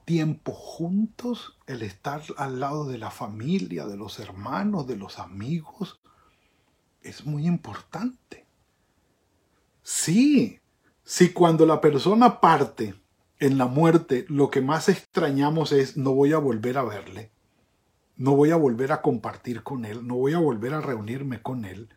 tiempo 0.05 0.53
juntos, 0.53 1.59
el 1.67 1.83
estar 1.83 2.23
al 2.37 2.61
lado 2.61 2.89
de 2.89 2.99
la 2.99 3.11
familia, 3.11 3.87
de 3.87 3.97
los 3.97 4.19
hermanos, 4.19 4.87
de 4.87 4.97
los 4.97 5.19
amigos, 5.19 6.01
es 7.03 7.27
muy 7.27 7.47
importante. 7.47 8.47
Sí, 9.83 10.61
si 11.05 11.33
cuando 11.33 11.67
la 11.67 11.81
persona 11.81 12.41
parte 12.41 12.95
en 13.39 13.59
la 13.59 13.67
muerte, 13.67 14.25
lo 14.29 14.51
que 14.51 14.61
más 14.61 14.89
extrañamos 14.89 15.73
es 15.73 15.97
no 15.97 16.13
voy 16.13 16.33
a 16.33 16.39
volver 16.39 16.79
a 16.79 16.85
verle, 16.85 17.33
no 18.23 18.37
voy 18.37 18.52
a 18.52 18.57
volver 18.57 18.93
a 18.93 19.02
compartir 19.02 19.64
con 19.64 19.85
Él, 19.85 20.07
no 20.07 20.14
voy 20.14 20.33
a 20.33 20.38
volver 20.38 20.75
a 20.75 20.81
reunirme 20.81 21.43
con 21.43 21.64
Él. 21.64 21.88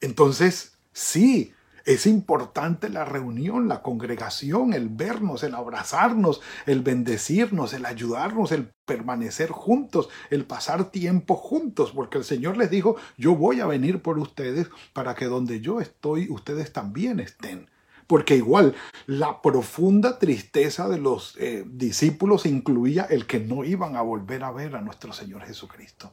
Entonces, 0.00 0.78
sí, 0.92 1.54
es 1.84 2.06
importante 2.06 2.88
la 2.88 3.04
reunión, 3.04 3.66
la 3.66 3.82
congregación, 3.82 4.74
el 4.74 4.88
vernos, 4.88 5.42
el 5.42 5.56
abrazarnos, 5.56 6.40
el 6.66 6.82
bendecirnos, 6.82 7.72
el 7.74 7.84
ayudarnos, 7.84 8.52
el 8.52 8.70
permanecer 8.84 9.50
juntos, 9.50 10.08
el 10.30 10.44
pasar 10.44 10.92
tiempo 10.92 11.34
juntos, 11.34 11.90
porque 11.90 12.18
el 12.18 12.24
Señor 12.24 12.56
les 12.56 12.70
dijo, 12.70 12.94
yo 13.16 13.34
voy 13.34 13.58
a 13.58 13.66
venir 13.66 14.02
por 14.02 14.20
ustedes 14.20 14.68
para 14.92 15.16
que 15.16 15.24
donde 15.24 15.60
yo 15.60 15.80
estoy, 15.80 16.30
ustedes 16.30 16.72
también 16.72 17.18
estén. 17.18 17.71
Porque 18.12 18.36
igual 18.36 18.74
la 19.06 19.40
profunda 19.40 20.18
tristeza 20.18 20.86
de 20.86 20.98
los 20.98 21.34
eh, 21.38 21.64
discípulos 21.66 22.44
incluía 22.44 23.04
el 23.04 23.26
que 23.26 23.40
no 23.40 23.64
iban 23.64 23.96
a 23.96 24.02
volver 24.02 24.44
a 24.44 24.50
ver 24.50 24.76
a 24.76 24.82
nuestro 24.82 25.14
Señor 25.14 25.46
Jesucristo. 25.46 26.12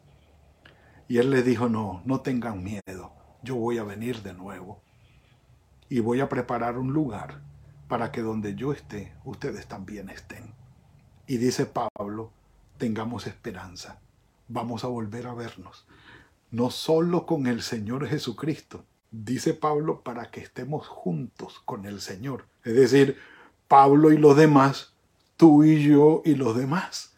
Y 1.09 1.17
él 1.17 1.29
les 1.29 1.43
dijo, 1.43 1.67
no, 1.67 2.01
no 2.05 2.21
tengan 2.21 2.63
miedo, 2.63 3.11
yo 3.43 3.57
voy 3.57 3.79
a 3.79 3.83
venir 3.83 4.23
de 4.23 4.33
nuevo 4.33 4.81
y 5.89 5.99
voy 5.99 6.21
a 6.21 6.29
preparar 6.29 6.77
un 6.77 6.93
lugar 6.93 7.41
para 7.89 8.13
que 8.13 8.21
donde 8.21 8.55
yo 8.55 8.71
esté, 8.71 9.13
ustedes 9.25 9.67
también 9.67 10.07
estén. 10.07 10.53
Y 11.27 11.35
dice 11.35 11.65
Pablo, 11.65 12.31
tengamos 12.77 13.27
esperanza, 13.27 13.99
vamos 14.47 14.85
a 14.85 14.87
volver 14.87 15.27
a 15.27 15.33
vernos, 15.33 15.85
no 16.49 16.71
solo 16.71 17.25
con 17.25 17.45
el 17.45 17.61
Señor 17.61 18.07
Jesucristo, 18.07 18.85
dice 19.11 19.53
Pablo, 19.53 20.01
para 20.01 20.31
que 20.31 20.41
estemos 20.41 20.87
juntos 20.87 21.61
con 21.65 21.85
el 21.85 22.01
Señor. 22.01 22.45
Es 22.63 22.75
decir, 22.75 23.17
Pablo 23.67 24.11
y 24.11 24.17
los 24.17 24.35
demás, 24.35 24.93
tú 25.37 25.63
y 25.63 25.83
yo 25.83 26.21
y 26.25 26.35
los 26.35 26.55
demás, 26.55 27.13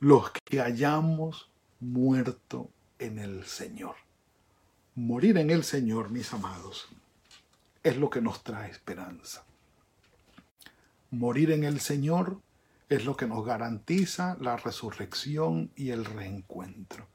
los 0.00 0.30
que 0.30 0.60
hayamos 0.60 1.50
muerto 1.80 2.70
en 2.98 3.18
el 3.18 3.44
Señor. 3.44 3.96
Morir 4.94 5.38
en 5.38 5.50
el 5.50 5.64
Señor, 5.64 6.10
mis 6.10 6.32
amados, 6.32 6.88
es 7.82 7.96
lo 7.96 8.10
que 8.10 8.20
nos 8.20 8.42
trae 8.42 8.70
esperanza. 8.70 9.44
Morir 11.10 11.50
en 11.50 11.64
el 11.64 11.80
Señor 11.80 12.40
es 12.88 13.04
lo 13.04 13.16
que 13.16 13.26
nos 13.26 13.44
garantiza 13.44 14.36
la 14.40 14.56
resurrección 14.56 15.70
y 15.74 15.90
el 15.90 16.04
reencuentro, 16.04 17.06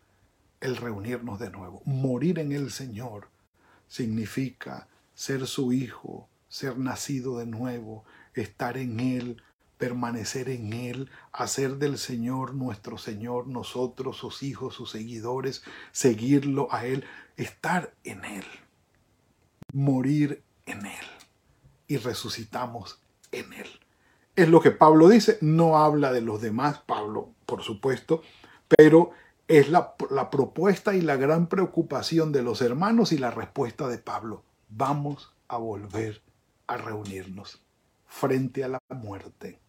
el 0.61 0.77
reunirnos 0.77 1.39
de 1.39 1.49
nuevo. 1.49 1.81
Morir 1.85 2.39
en 2.39 2.51
el 2.51 2.71
Señor 2.71 3.27
significa 3.89 4.87
ser 5.13 5.45
su 5.47 5.73
hijo, 5.73 6.29
ser 6.47 6.77
nacido 6.77 7.39
de 7.39 7.45
nuevo, 7.45 8.05
estar 8.33 8.77
en 8.77 9.01
Él, 9.01 9.43
permanecer 9.77 10.49
en 10.49 10.71
Él, 10.71 11.09
hacer 11.33 11.77
del 11.77 11.97
Señor 11.97 12.53
nuestro 12.53 12.97
Señor, 12.97 13.47
nosotros 13.47 14.15
sus 14.15 14.43
hijos, 14.43 14.75
sus 14.75 14.91
seguidores, 14.91 15.63
seguirlo 15.91 16.67
a 16.71 16.85
Él, 16.85 17.03
estar 17.35 17.93
en 18.03 18.23
Él, 18.23 18.45
morir 19.73 20.43
en 20.65 20.85
Él 20.85 21.05
y 21.87 21.97
resucitamos 21.97 23.01
en 23.31 23.51
Él. 23.53 23.67
Es 24.35 24.47
lo 24.47 24.61
que 24.61 24.71
Pablo 24.71 25.09
dice, 25.09 25.37
no 25.41 25.77
habla 25.77 26.13
de 26.13 26.21
los 26.21 26.41
demás, 26.41 26.79
Pablo, 26.85 27.33
por 27.45 27.63
supuesto, 27.63 28.21
pero 28.67 29.11
es 29.49 29.67
la, 29.67 29.95
propuesta 30.29 30.93
y 30.93 31.01
la 31.01 31.15
gran 31.15 31.47
preocupación 31.47 32.31
de 32.31 32.43
los 32.43 32.61
hermanos 32.61 33.11
y 33.11 33.17
la 33.17 33.31
respuesta 33.31 33.87
de 33.87 33.97
Pablo. 33.97 34.43
Vamos 34.69 35.33
a 35.47 35.57
volver 35.57 36.21
a 36.67 36.77
reunirnos 36.77 37.59
frente 38.05 38.63
a 38.63 38.67
la 38.67 38.79
muerte. 38.89 39.59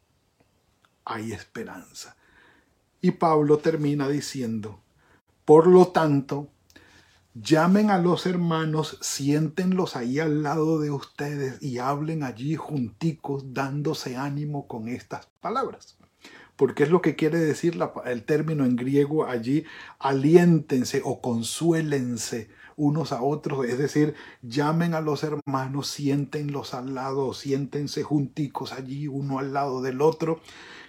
Hay 1.07 1.33
esperanza. 1.33 2.15
Y 3.01 3.13
Pablo 3.13 3.57
termina 3.57 4.07
diciendo, 4.07 4.83
por 5.47 5.67
lo 5.67 5.89
tanto, 5.89 6.49
llamen 7.33 7.91
a 7.91 7.97
los 7.97 8.27
hermanos, 8.27 8.99
siéntenlos 9.01 9.97
ahí 9.97 10.19
al 10.19 10.43
lado 10.43 10.79
de 10.79 10.91
ustedes 10.91 11.63
y 11.63 11.79
hablen 11.79 12.23
allí 12.23 12.55
junticos 12.55 13.55
dándose 13.55 14.19
ánimo 14.19 14.69
con 14.69 14.89
estas 14.89 15.29
palabras 15.41 15.97
porque 16.61 16.83
es 16.83 16.91
lo 16.91 17.01
que 17.01 17.17
quiere 17.17 17.39
decir 17.39 17.81
el 18.05 18.23
término 18.25 18.67
en 18.67 18.77
griego 18.77 19.25
allí, 19.25 19.65
aliéntense 19.99 21.01
o 21.03 21.23
consuélense 21.23 22.51
unos 22.77 23.13
a 23.13 23.23
otros, 23.23 23.65
es 23.65 23.79
decir, 23.79 24.15
llamen 24.43 24.93
a 24.93 25.01
los 25.01 25.25
hermanos, 25.25 25.89
siéntenlos 25.89 26.75
al 26.75 26.95
lado, 26.95 27.33
siéntense 27.33 28.03
junticos 28.03 28.73
allí 28.73 29.09
uno 29.09 29.39
al 29.39 29.55
lado 29.55 29.81
del 29.81 30.03
otro 30.03 30.43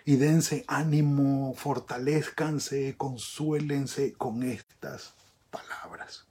y 0.04 0.18
dense 0.18 0.66
ánimo, 0.68 1.54
fortalezcanse, 1.56 2.96
consuélense 2.98 4.12
con 4.12 4.44
estas 4.44 5.14
palabras. 5.52 6.26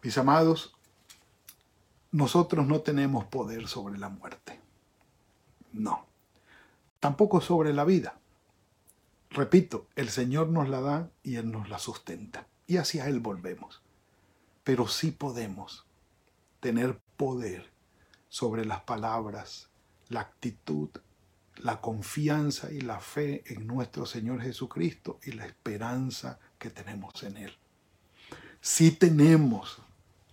Mis 0.00 0.16
amados, 0.16 0.76
nosotros 2.12 2.68
no 2.68 2.82
tenemos 2.82 3.24
poder 3.24 3.66
sobre 3.66 3.98
la 3.98 4.10
muerte. 4.10 4.60
No 5.72 6.11
tampoco 7.02 7.40
sobre 7.40 7.72
la 7.72 7.84
vida. 7.84 8.20
Repito, 9.30 9.88
el 9.96 10.08
Señor 10.08 10.50
nos 10.50 10.68
la 10.68 10.80
da 10.80 11.10
y 11.24 11.34
Él 11.34 11.50
nos 11.50 11.68
la 11.68 11.80
sustenta. 11.80 12.46
Y 12.68 12.76
hacia 12.76 13.08
Él 13.08 13.18
volvemos. 13.18 13.82
Pero 14.62 14.86
sí 14.86 15.10
podemos 15.10 15.84
tener 16.60 17.00
poder 17.16 17.72
sobre 18.28 18.64
las 18.64 18.82
palabras, 18.82 19.68
la 20.10 20.20
actitud, 20.20 20.90
la 21.56 21.80
confianza 21.80 22.70
y 22.70 22.82
la 22.82 23.00
fe 23.00 23.42
en 23.46 23.66
nuestro 23.66 24.06
Señor 24.06 24.40
Jesucristo 24.40 25.18
y 25.24 25.32
la 25.32 25.46
esperanza 25.46 26.38
que 26.60 26.70
tenemos 26.70 27.20
en 27.24 27.36
Él. 27.36 27.52
Sí 28.60 28.92
tenemos 28.92 29.82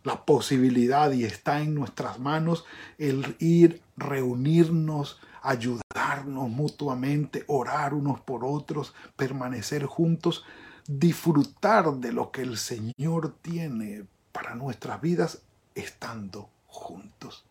la 0.03 0.23
posibilidad 0.23 1.11
y 1.13 1.23
está 1.23 1.61
en 1.61 1.73
nuestras 1.73 2.19
manos 2.19 2.63
el 2.99 3.35
ir, 3.39 3.81
reunirnos, 3.97 5.19
ayudarnos 5.41 6.49
mutuamente, 6.49 7.43
orar 7.47 7.93
unos 7.93 8.19
por 8.21 8.43
otros, 8.43 8.93
permanecer 9.15 9.85
juntos, 9.85 10.43
disfrutar 10.87 11.93
de 11.93 12.11
lo 12.11 12.31
que 12.31 12.41
el 12.41 12.57
Señor 12.57 13.35
tiene 13.41 14.05
para 14.31 14.55
nuestras 14.55 15.01
vidas 15.01 15.41
estando 15.75 16.49
juntos. 16.67 17.45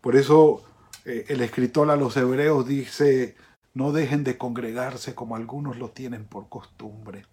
Por 0.00 0.16
eso 0.16 0.62
eh, 1.04 1.24
el 1.28 1.40
escritor 1.40 1.90
a 1.90 1.96
los 1.96 2.16
hebreos 2.16 2.66
dice, 2.66 3.36
no 3.72 3.92
dejen 3.92 4.24
de 4.24 4.36
congregarse 4.36 5.14
como 5.14 5.36
algunos 5.36 5.78
lo 5.78 5.90
tienen 5.90 6.24
por 6.26 6.48
costumbre, 6.48 7.26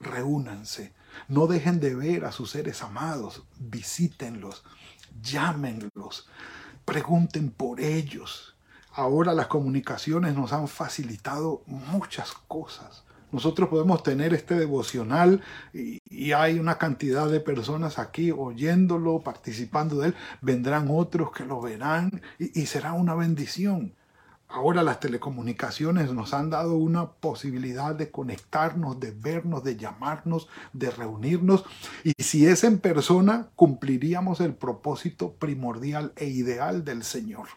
reúnanse, 0.00 0.92
no 1.28 1.46
dejen 1.46 1.80
de 1.80 1.94
ver 1.94 2.24
a 2.24 2.32
sus 2.32 2.50
seres 2.50 2.82
amados, 2.82 3.44
visítenlos, 3.58 4.64
llámenlos, 5.22 6.28
pregunten 6.84 7.50
por 7.50 7.80
ellos, 7.80 8.55
Ahora 8.96 9.34
las 9.34 9.48
comunicaciones 9.48 10.34
nos 10.34 10.54
han 10.54 10.68
facilitado 10.68 11.62
muchas 11.66 12.32
cosas. 12.48 13.04
Nosotros 13.30 13.68
podemos 13.68 14.02
tener 14.02 14.32
este 14.32 14.54
devocional 14.54 15.42
y, 15.74 16.32
hay 16.32 16.58
una 16.58 16.78
cantidad 16.78 17.28
de 17.28 17.40
personas 17.40 17.98
aquí 17.98 18.30
oyéndolo, 18.30 19.20
participando 19.20 19.98
de 19.98 20.08
él. 20.08 20.14
Vendrán 20.40 20.88
otros 20.90 21.30
que 21.30 21.44
lo 21.44 21.60
verán 21.60 22.22
y, 22.38 22.64
será 22.64 22.94
una 22.94 23.14
bendición. 23.14 23.92
Ahora 24.48 24.82
las 24.82 24.98
telecomunicaciones 24.98 26.10
nos 26.14 26.32
han 26.32 26.48
dado 26.48 26.76
una 26.76 27.10
posibilidad 27.10 27.94
de 27.94 28.10
conectarnos, 28.10 28.98
de 28.98 29.10
vernos, 29.10 29.62
de 29.62 29.76
llamarnos, 29.76 30.48
de 30.72 30.90
reunirnos. 30.90 31.64
Y 32.02 32.14
si 32.22 32.46
es 32.46 32.64
en 32.64 32.78
persona, 32.78 33.48
cumpliríamos 33.56 34.40
el 34.40 34.54
propósito 34.54 35.34
primordial 35.34 36.14
e 36.16 36.28
ideal 36.28 36.82
del 36.82 37.04
Señor 37.04 37.48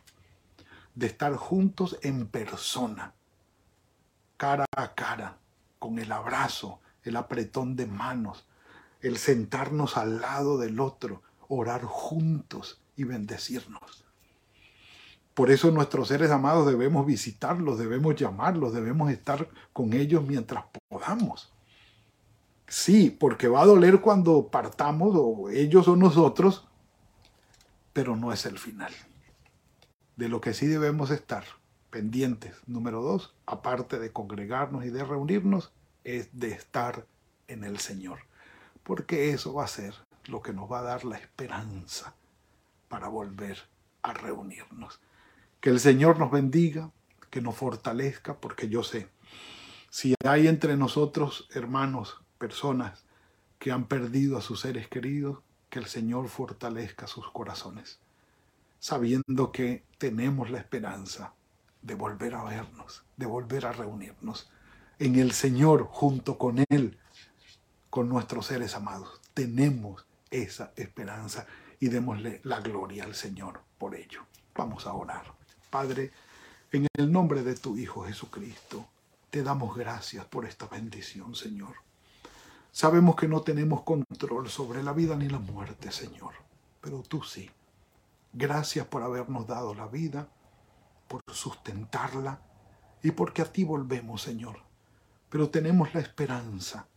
de 0.96 1.08
estar 1.08 1.36
juntos 1.36 1.98
en 2.02 2.28
persona, 2.28 3.14
cara 4.38 4.66
a 4.76 4.96
cara, 4.96 5.38
con 5.78 6.00
el 6.00 6.12
abrazo, 6.12 6.80
el 7.04 7.16
apretón 7.16 7.76
de 7.76 7.88
manos, 7.88 8.46
el 9.02 9.18
sentarnos 9.18 9.98
al 9.98 10.22
lado 10.22 10.58
del 10.58 10.80
otro, 10.80 11.22
orar 11.48 11.84
juntos 11.84 12.82
y 12.96 13.06
bendecirnos. 13.06 14.06
Por 15.34 15.52
eso 15.52 15.72
nuestros 15.72 16.10
seres 16.10 16.32
amados 16.32 16.68
debemos 16.68 17.06
visitarlos, 17.06 17.80
debemos 17.80 18.16
llamarlos, 18.16 18.74
debemos 18.74 19.10
estar 19.10 19.50
con 19.72 19.94
ellos 19.94 20.24
mientras 20.26 20.66
podamos. 20.90 21.54
Sí, 22.68 23.10
porque 23.10 23.48
va 23.48 23.62
a 23.62 23.66
doler 23.66 24.02
cuando 24.02 24.50
partamos, 24.50 25.14
o 25.16 25.50
ellos 25.50 25.88
o 25.88 25.96
nosotros, 25.96 26.68
pero 27.94 28.18
no 28.18 28.34
es 28.34 28.46
el 28.46 28.60
final 28.60 28.92
de 30.20 30.28
lo 30.28 30.42
que 30.42 30.54
sí 30.54 30.68
debemos 30.68 31.12
estar 31.12 31.46
pendientes, 31.92 32.54
número 32.68 33.02
dos, 33.02 33.34
aparte 33.46 34.00
de 34.00 34.12
congregarnos 34.12 34.84
y 34.84 34.90
de 34.90 35.06
reunirnos, 35.06 35.72
es 36.04 36.38
de 36.38 36.50
estar 36.50 37.06
en 37.48 37.64
el 37.64 37.80
Señor. 37.80 38.20
Porque 38.84 39.32
eso 39.32 39.54
va 39.54 39.64
a 39.64 39.70
ser 39.70 39.94
lo 40.26 40.42
que 40.42 40.52
nos 40.52 40.70
va 40.70 40.80
a 40.80 40.84
dar 40.84 41.06
la 41.06 41.16
esperanza 41.16 42.16
para 42.90 43.08
volver 43.08 43.60
a 44.02 44.12
reunirnos. 44.12 45.00
Que 45.62 45.70
el 45.70 45.80
Señor 45.80 46.20
nos 46.20 46.32
bendiga, 46.32 46.92
que 47.30 47.40
nos 47.40 47.56
fortalezca, 47.56 48.42
porque 48.42 48.68
yo 48.68 48.84
sé, 48.84 49.08
si 49.90 50.16
hay 50.26 50.50
entre 50.50 50.76
nosotros 50.76 51.48
hermanos, 51.54 52.20
personas 52.38 53.06
que 53.58 53.72
han 53.72 53.88
perdido 53.88 54.38
a 54.38 54.42
sus 54.42 54.60
seres 54.60 54.90
queridos, 54.90 55.40
que 55.70 55.80
el 55.80 55.86
Señor 55.86 56.28
fortalezca 56.28 57.08
sus 57.08 57.32
corazones 57.32 58.02
sabiendo 58.80 59.52
que 59.52 59.84
tenemos 59.98 60.50
la 60.50 60.60
esperanza 60.60 61.34
de 61.82 61.96
volver 61.96 62.36
a 62.36 62.44
vernos, 62.44 63.04
de 63.18 63.26
volver 63.26 63.66
a 63.66 63.72
reunirnos 63.72 64.50
en 65.00 65.16
el 65.18 65.32
Señor 65.32 65.88
junto 65.92 66.38
con 66.38 66.64
Él, 66.70 66.98
con 67.90 68.10
nuestros 68.10 68.48
seres 68.48 68.76
amados. 68.76 69.22
Tenemos 69.34 70.06
esa 70.30 70.74
esperanza 70.76 71.48
y 71.80 71.88
démosle 71.88 72.42
la 72.44 72.60
gloria 72.60 73.06
al 73.06 73.16
Señor 73.16 73.62
por 73.78 73.96
ello. 73.96 74.22
Vamos 74.56 74.86
a 74.86 74.94
orar. 74.94 75.34
Padre, 75.70 76.12
en 76.72 76.88
el 76.98 77.12
nombre 77.12 77.44
de 77.44 77.56
tu 77.56 77.78
Hijo 77.78 78.04
Jesucristo, 78.04 78.86
te 79.30 79.44
damos 79.44 79.76
gracias 79.76 80.26
por 80.26 80.46
esta 80.46 80.68
bendición, 80.68 81.36
Señor. 81.36 81.76
Sabemos 82.72 83.16
que 83.16 83.28
no 83.28 83.42
tenemos 83.42 83.84
control 83.84 84.50
sobre 84.50 84.84
la 84.84 84.94
vida 84.94 85.16
ni 85.16 85.28
la 85.28 85.40
muerte, 85.40 85.92
Señor, 85.92 86.34
pero 86.82 87.02
tú 87.02 87.24
sí. 87.24 87.50
Gracias 88.34 88.86
por 88.88 89.04
habernos 89.04 89.48
dado 89.48 89.74
la 89.74 89.88
vida, 89.88 90.30
por 91.08 91.22
sustentarla 91.32 92.42
y 93.02 93.12
porque 93.12 93.42
a 93.42 93.52
ti 93.52 93.64
volvemos, 93.64 94.22
Señor. 94.22 94.64
Pero 95.30 95.50
tenemos 95.50 95.94
la 95.94 96.02
esperanza 96.02 96.88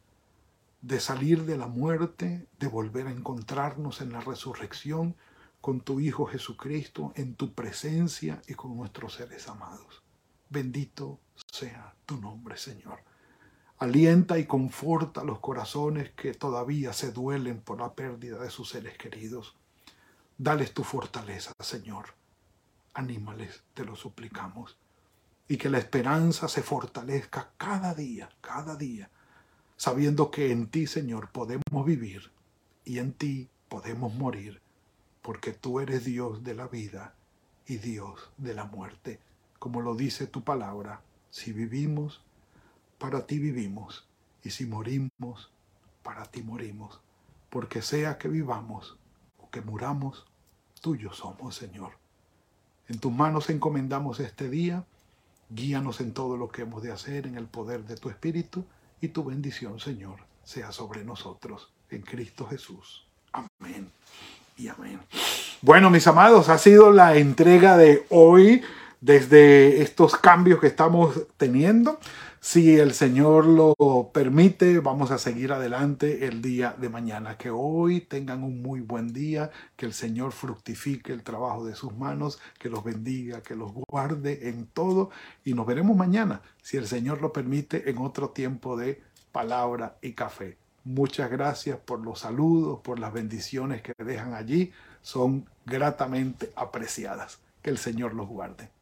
de 0.81 0.99
salir 1.01 1.45
de 1.45 1.57
la 1.57 1.69
muerte, 1.69 2.49
de 2.59 2.67
volver 2.67 3.07
a 3.07 3.13
encontrarnos 3.13 4.01
en 4.01 4.13
la 4.13 4.21
resurrección 4.21 5.17
con 5.61 5.81
tu 5.81 6.01
Hijo 6.01 6.27
Jesucristo, 6.27 7.13
en 7.15 7.37
tu 7.37 7.55
presencia 7.55 8.43
y 8.49 8.55
con 8.55 8.77
nuestros 8.77 9.15
seres 9.15 9.49
amados. 9.49 10.03
Bendito 10.51 11.21
sea 11.51 11.95
tu 12.05 12.21
nombre, 12.21 12.57
Señor. 12.57 12.99
Alienta 13.79 14.39
y 14.39 14.47
conforta 14.47 15.25
los 15.25 15.39
corazones 15.39 16.11
que 16.11 16.35
todavía 16.35 16.93
se 16.93 17.13
duelen 17.13 17.61
por 17.61 17.81
la 17.81 17.95
pérdida 17.95 18.39
de 18.39 18.51
sus 18.51 18.71
seres 18.71 18.99
queridos. 18.99 19.57
Dales 20.43 20.75
tu 20.75 20.83
fortaleza, 20.83 21.53
Señor. 21.61 22.07
Anímales, 22.95 23.63
te 23.75 23.85
lo 23.85 23.95
suplicamos. 23.95 24.77
Y 25.47 25.57
que 25.57 25.71
la 25.71 25.79
esperanza 25.79 26.49
se 26.49 26.63
fortalezca 26.63 27.53
cada 27.57 27.95
día, 27.95 28.29
cada 28.41 28.75
día, 28.75 29.09
sabiendo 29.77 30.33
que 30.33 30.51
en 30.51 30.67
ti, 30.67 30.89
Señor, 30.89 31.31
podemos 31.31 31.87
vivir 31.87 32.33
y 32.85 32.99
en 32.99 33.13
ti 33.13 33.51
podemos 33.69 34.13
morir 34.15 34.61
porque 35.23 35.53
tú 35.53 35.79
eres 35.79 36.05
Dios 36.05 36.43
de 36.43 36.55
la 36.57 36.67
vida 36.67 37.15
y 37.65 37.77
Dios 37.77 38.33
de 38.37 38.55
la 38.55 38.65
muerte. 38.65 39.21
Como 39.61 39.81
lo 39.81 39.95
dice 39.95 40.27
tu 40.27 40.43
palabra, 40.43 41.03
si 41.31 41.53
vivimos, 41.53 42.21
para 42.99 43.29
ti 43.29 43.39
vivimos, 43.39 44.09
y 44.43 44.51
si 44.51 44.67
morimos, 44.67 45.53
para 46.03 46.25
ti 46.25 46.43
morimos, 46.43 47.01
porque 47.49 47.81
sea 47.81 48.19
que 48.19 48.27
vivamos 48.27 48.99
o 49.39 49.49
que 49.49 49.61
muramos, 49.61 50.27
tuyos 50.83 51.17
somos, 51.17 51.55
Señor. 51.55 51.93
En 52.89 52.99
tus 52.99 53.11
manos 53.11 53.49
encomendamos 53.49 54.21
este 54.21 54.51
día, 54.51 54.85
guíanos 55.49 56.03
en 56.03 56.13
todo 56.13 56.37
lo 56.37 56.49
que 56.49 56.63
hemos 56.63 56.83
de 56.83 56.93
hacer 56.93 57.27
en 57.27 57.37
el 57.37 57.47
poder 57.47 57.85
de 57.87 57.97
tu 57.97 58.11
Espíritu, 58.11 58.67
y 59.01 59.09
tu 59.09 59.25
bendición, 59.25 59.81
Señor, 59.81 60.17
sea 60.45 60.71
sobre 60.71 61.05
nosotros, 61.05 61.73
en 61.91 62.03
Cristo 62.03 62.47
Jesús. 62.47 63.07
Amén 63.33 63.91
y 64.57 64.69
amén. 64.69 65.01
Bueno, 65.61 65.91
mis 65.91 66.07
amados, 66.07 66.49
ha 66.49 66.59
sido 66.59 66.93
la 66.93 67.17
entrega 67.17 67.77
de 67.77 68.07
hoy 68.11 68.63
desde 69.03 69.83
estos 69.83 70.17
cambios 70.17 70.61
que 70.61 70.69
estamos 70.69 71.27
teniendo. 71.37 71.99
Si 72.41 72.79
el 72.79 72.95
Señor 72.95 73.47
lo 73.47 74.11
permite, 74.15 74.79
vamos 74.79 75.11
a 75.11 75.19
seguir 75.19 75.53
adelante 75.53 76.27
el 76.27 76.41
día 76.41 76.75
de 76.79 76.89
mañana. 76.89 77.37
Que 77.37 77.51
hoy 77.51 78.01
tengan 78.01 78.45
un 78.45 78.63
muy 78.63 78.81
buen 78.81 79.13
día, 79.13 79.51
que 79.77 79.87
el 79.87 79.93
Señor 79.93 80.33
fructifique 80.33 81.13
el 81.13 81.25
trabajo 81.25 81.65
de 81.65 81.75
sus 81.75 81.95
manos, 81.97 82.41
que 82.59 82.71
los 82.71 82.85
bendiga, 82.85 83.43
que 83.43 83.57
los 83.57 83.73
guarde 83.73 84.49
en 84.49 84.67
todo. 84.67 85.11
Y 85.45 85.55
nos 85.55 85.67
veremos 85.67 85.97
mañana, 85.97 86.41
si 86.63 86.77
el 86.77 86.87
Señor 86.87 87.21
lo 87.21 87.33
permite, 87.33 87.91
en 87.91 87.99
otro 87.99 88.31
tiempo 88.31 88.77
de 88.77 89.03
palabra 89.33 89.97
y 90.01 90.13
café. 90.13 90.57
Muchas 90.85 91.31
gracias 91.31 91.79
por 91.79 92.01
los 92.01 92.21
saludos, 92.21 92.81
por 92.81 93.01
las 93.01 93.13
bendiciones 93.13 93.83
que 93.83 93.95
dejan 93.99 94.35
allí. 94.35 94.73
Son 95.01 95.49
gratamente 95.67 96.53
apreciadas. 96.55 97.41
Que 97.63 97.71
el 97.71 97.79
Señor 97.79 98.15
los 98.15 98.29
guarde. 98.29 98.82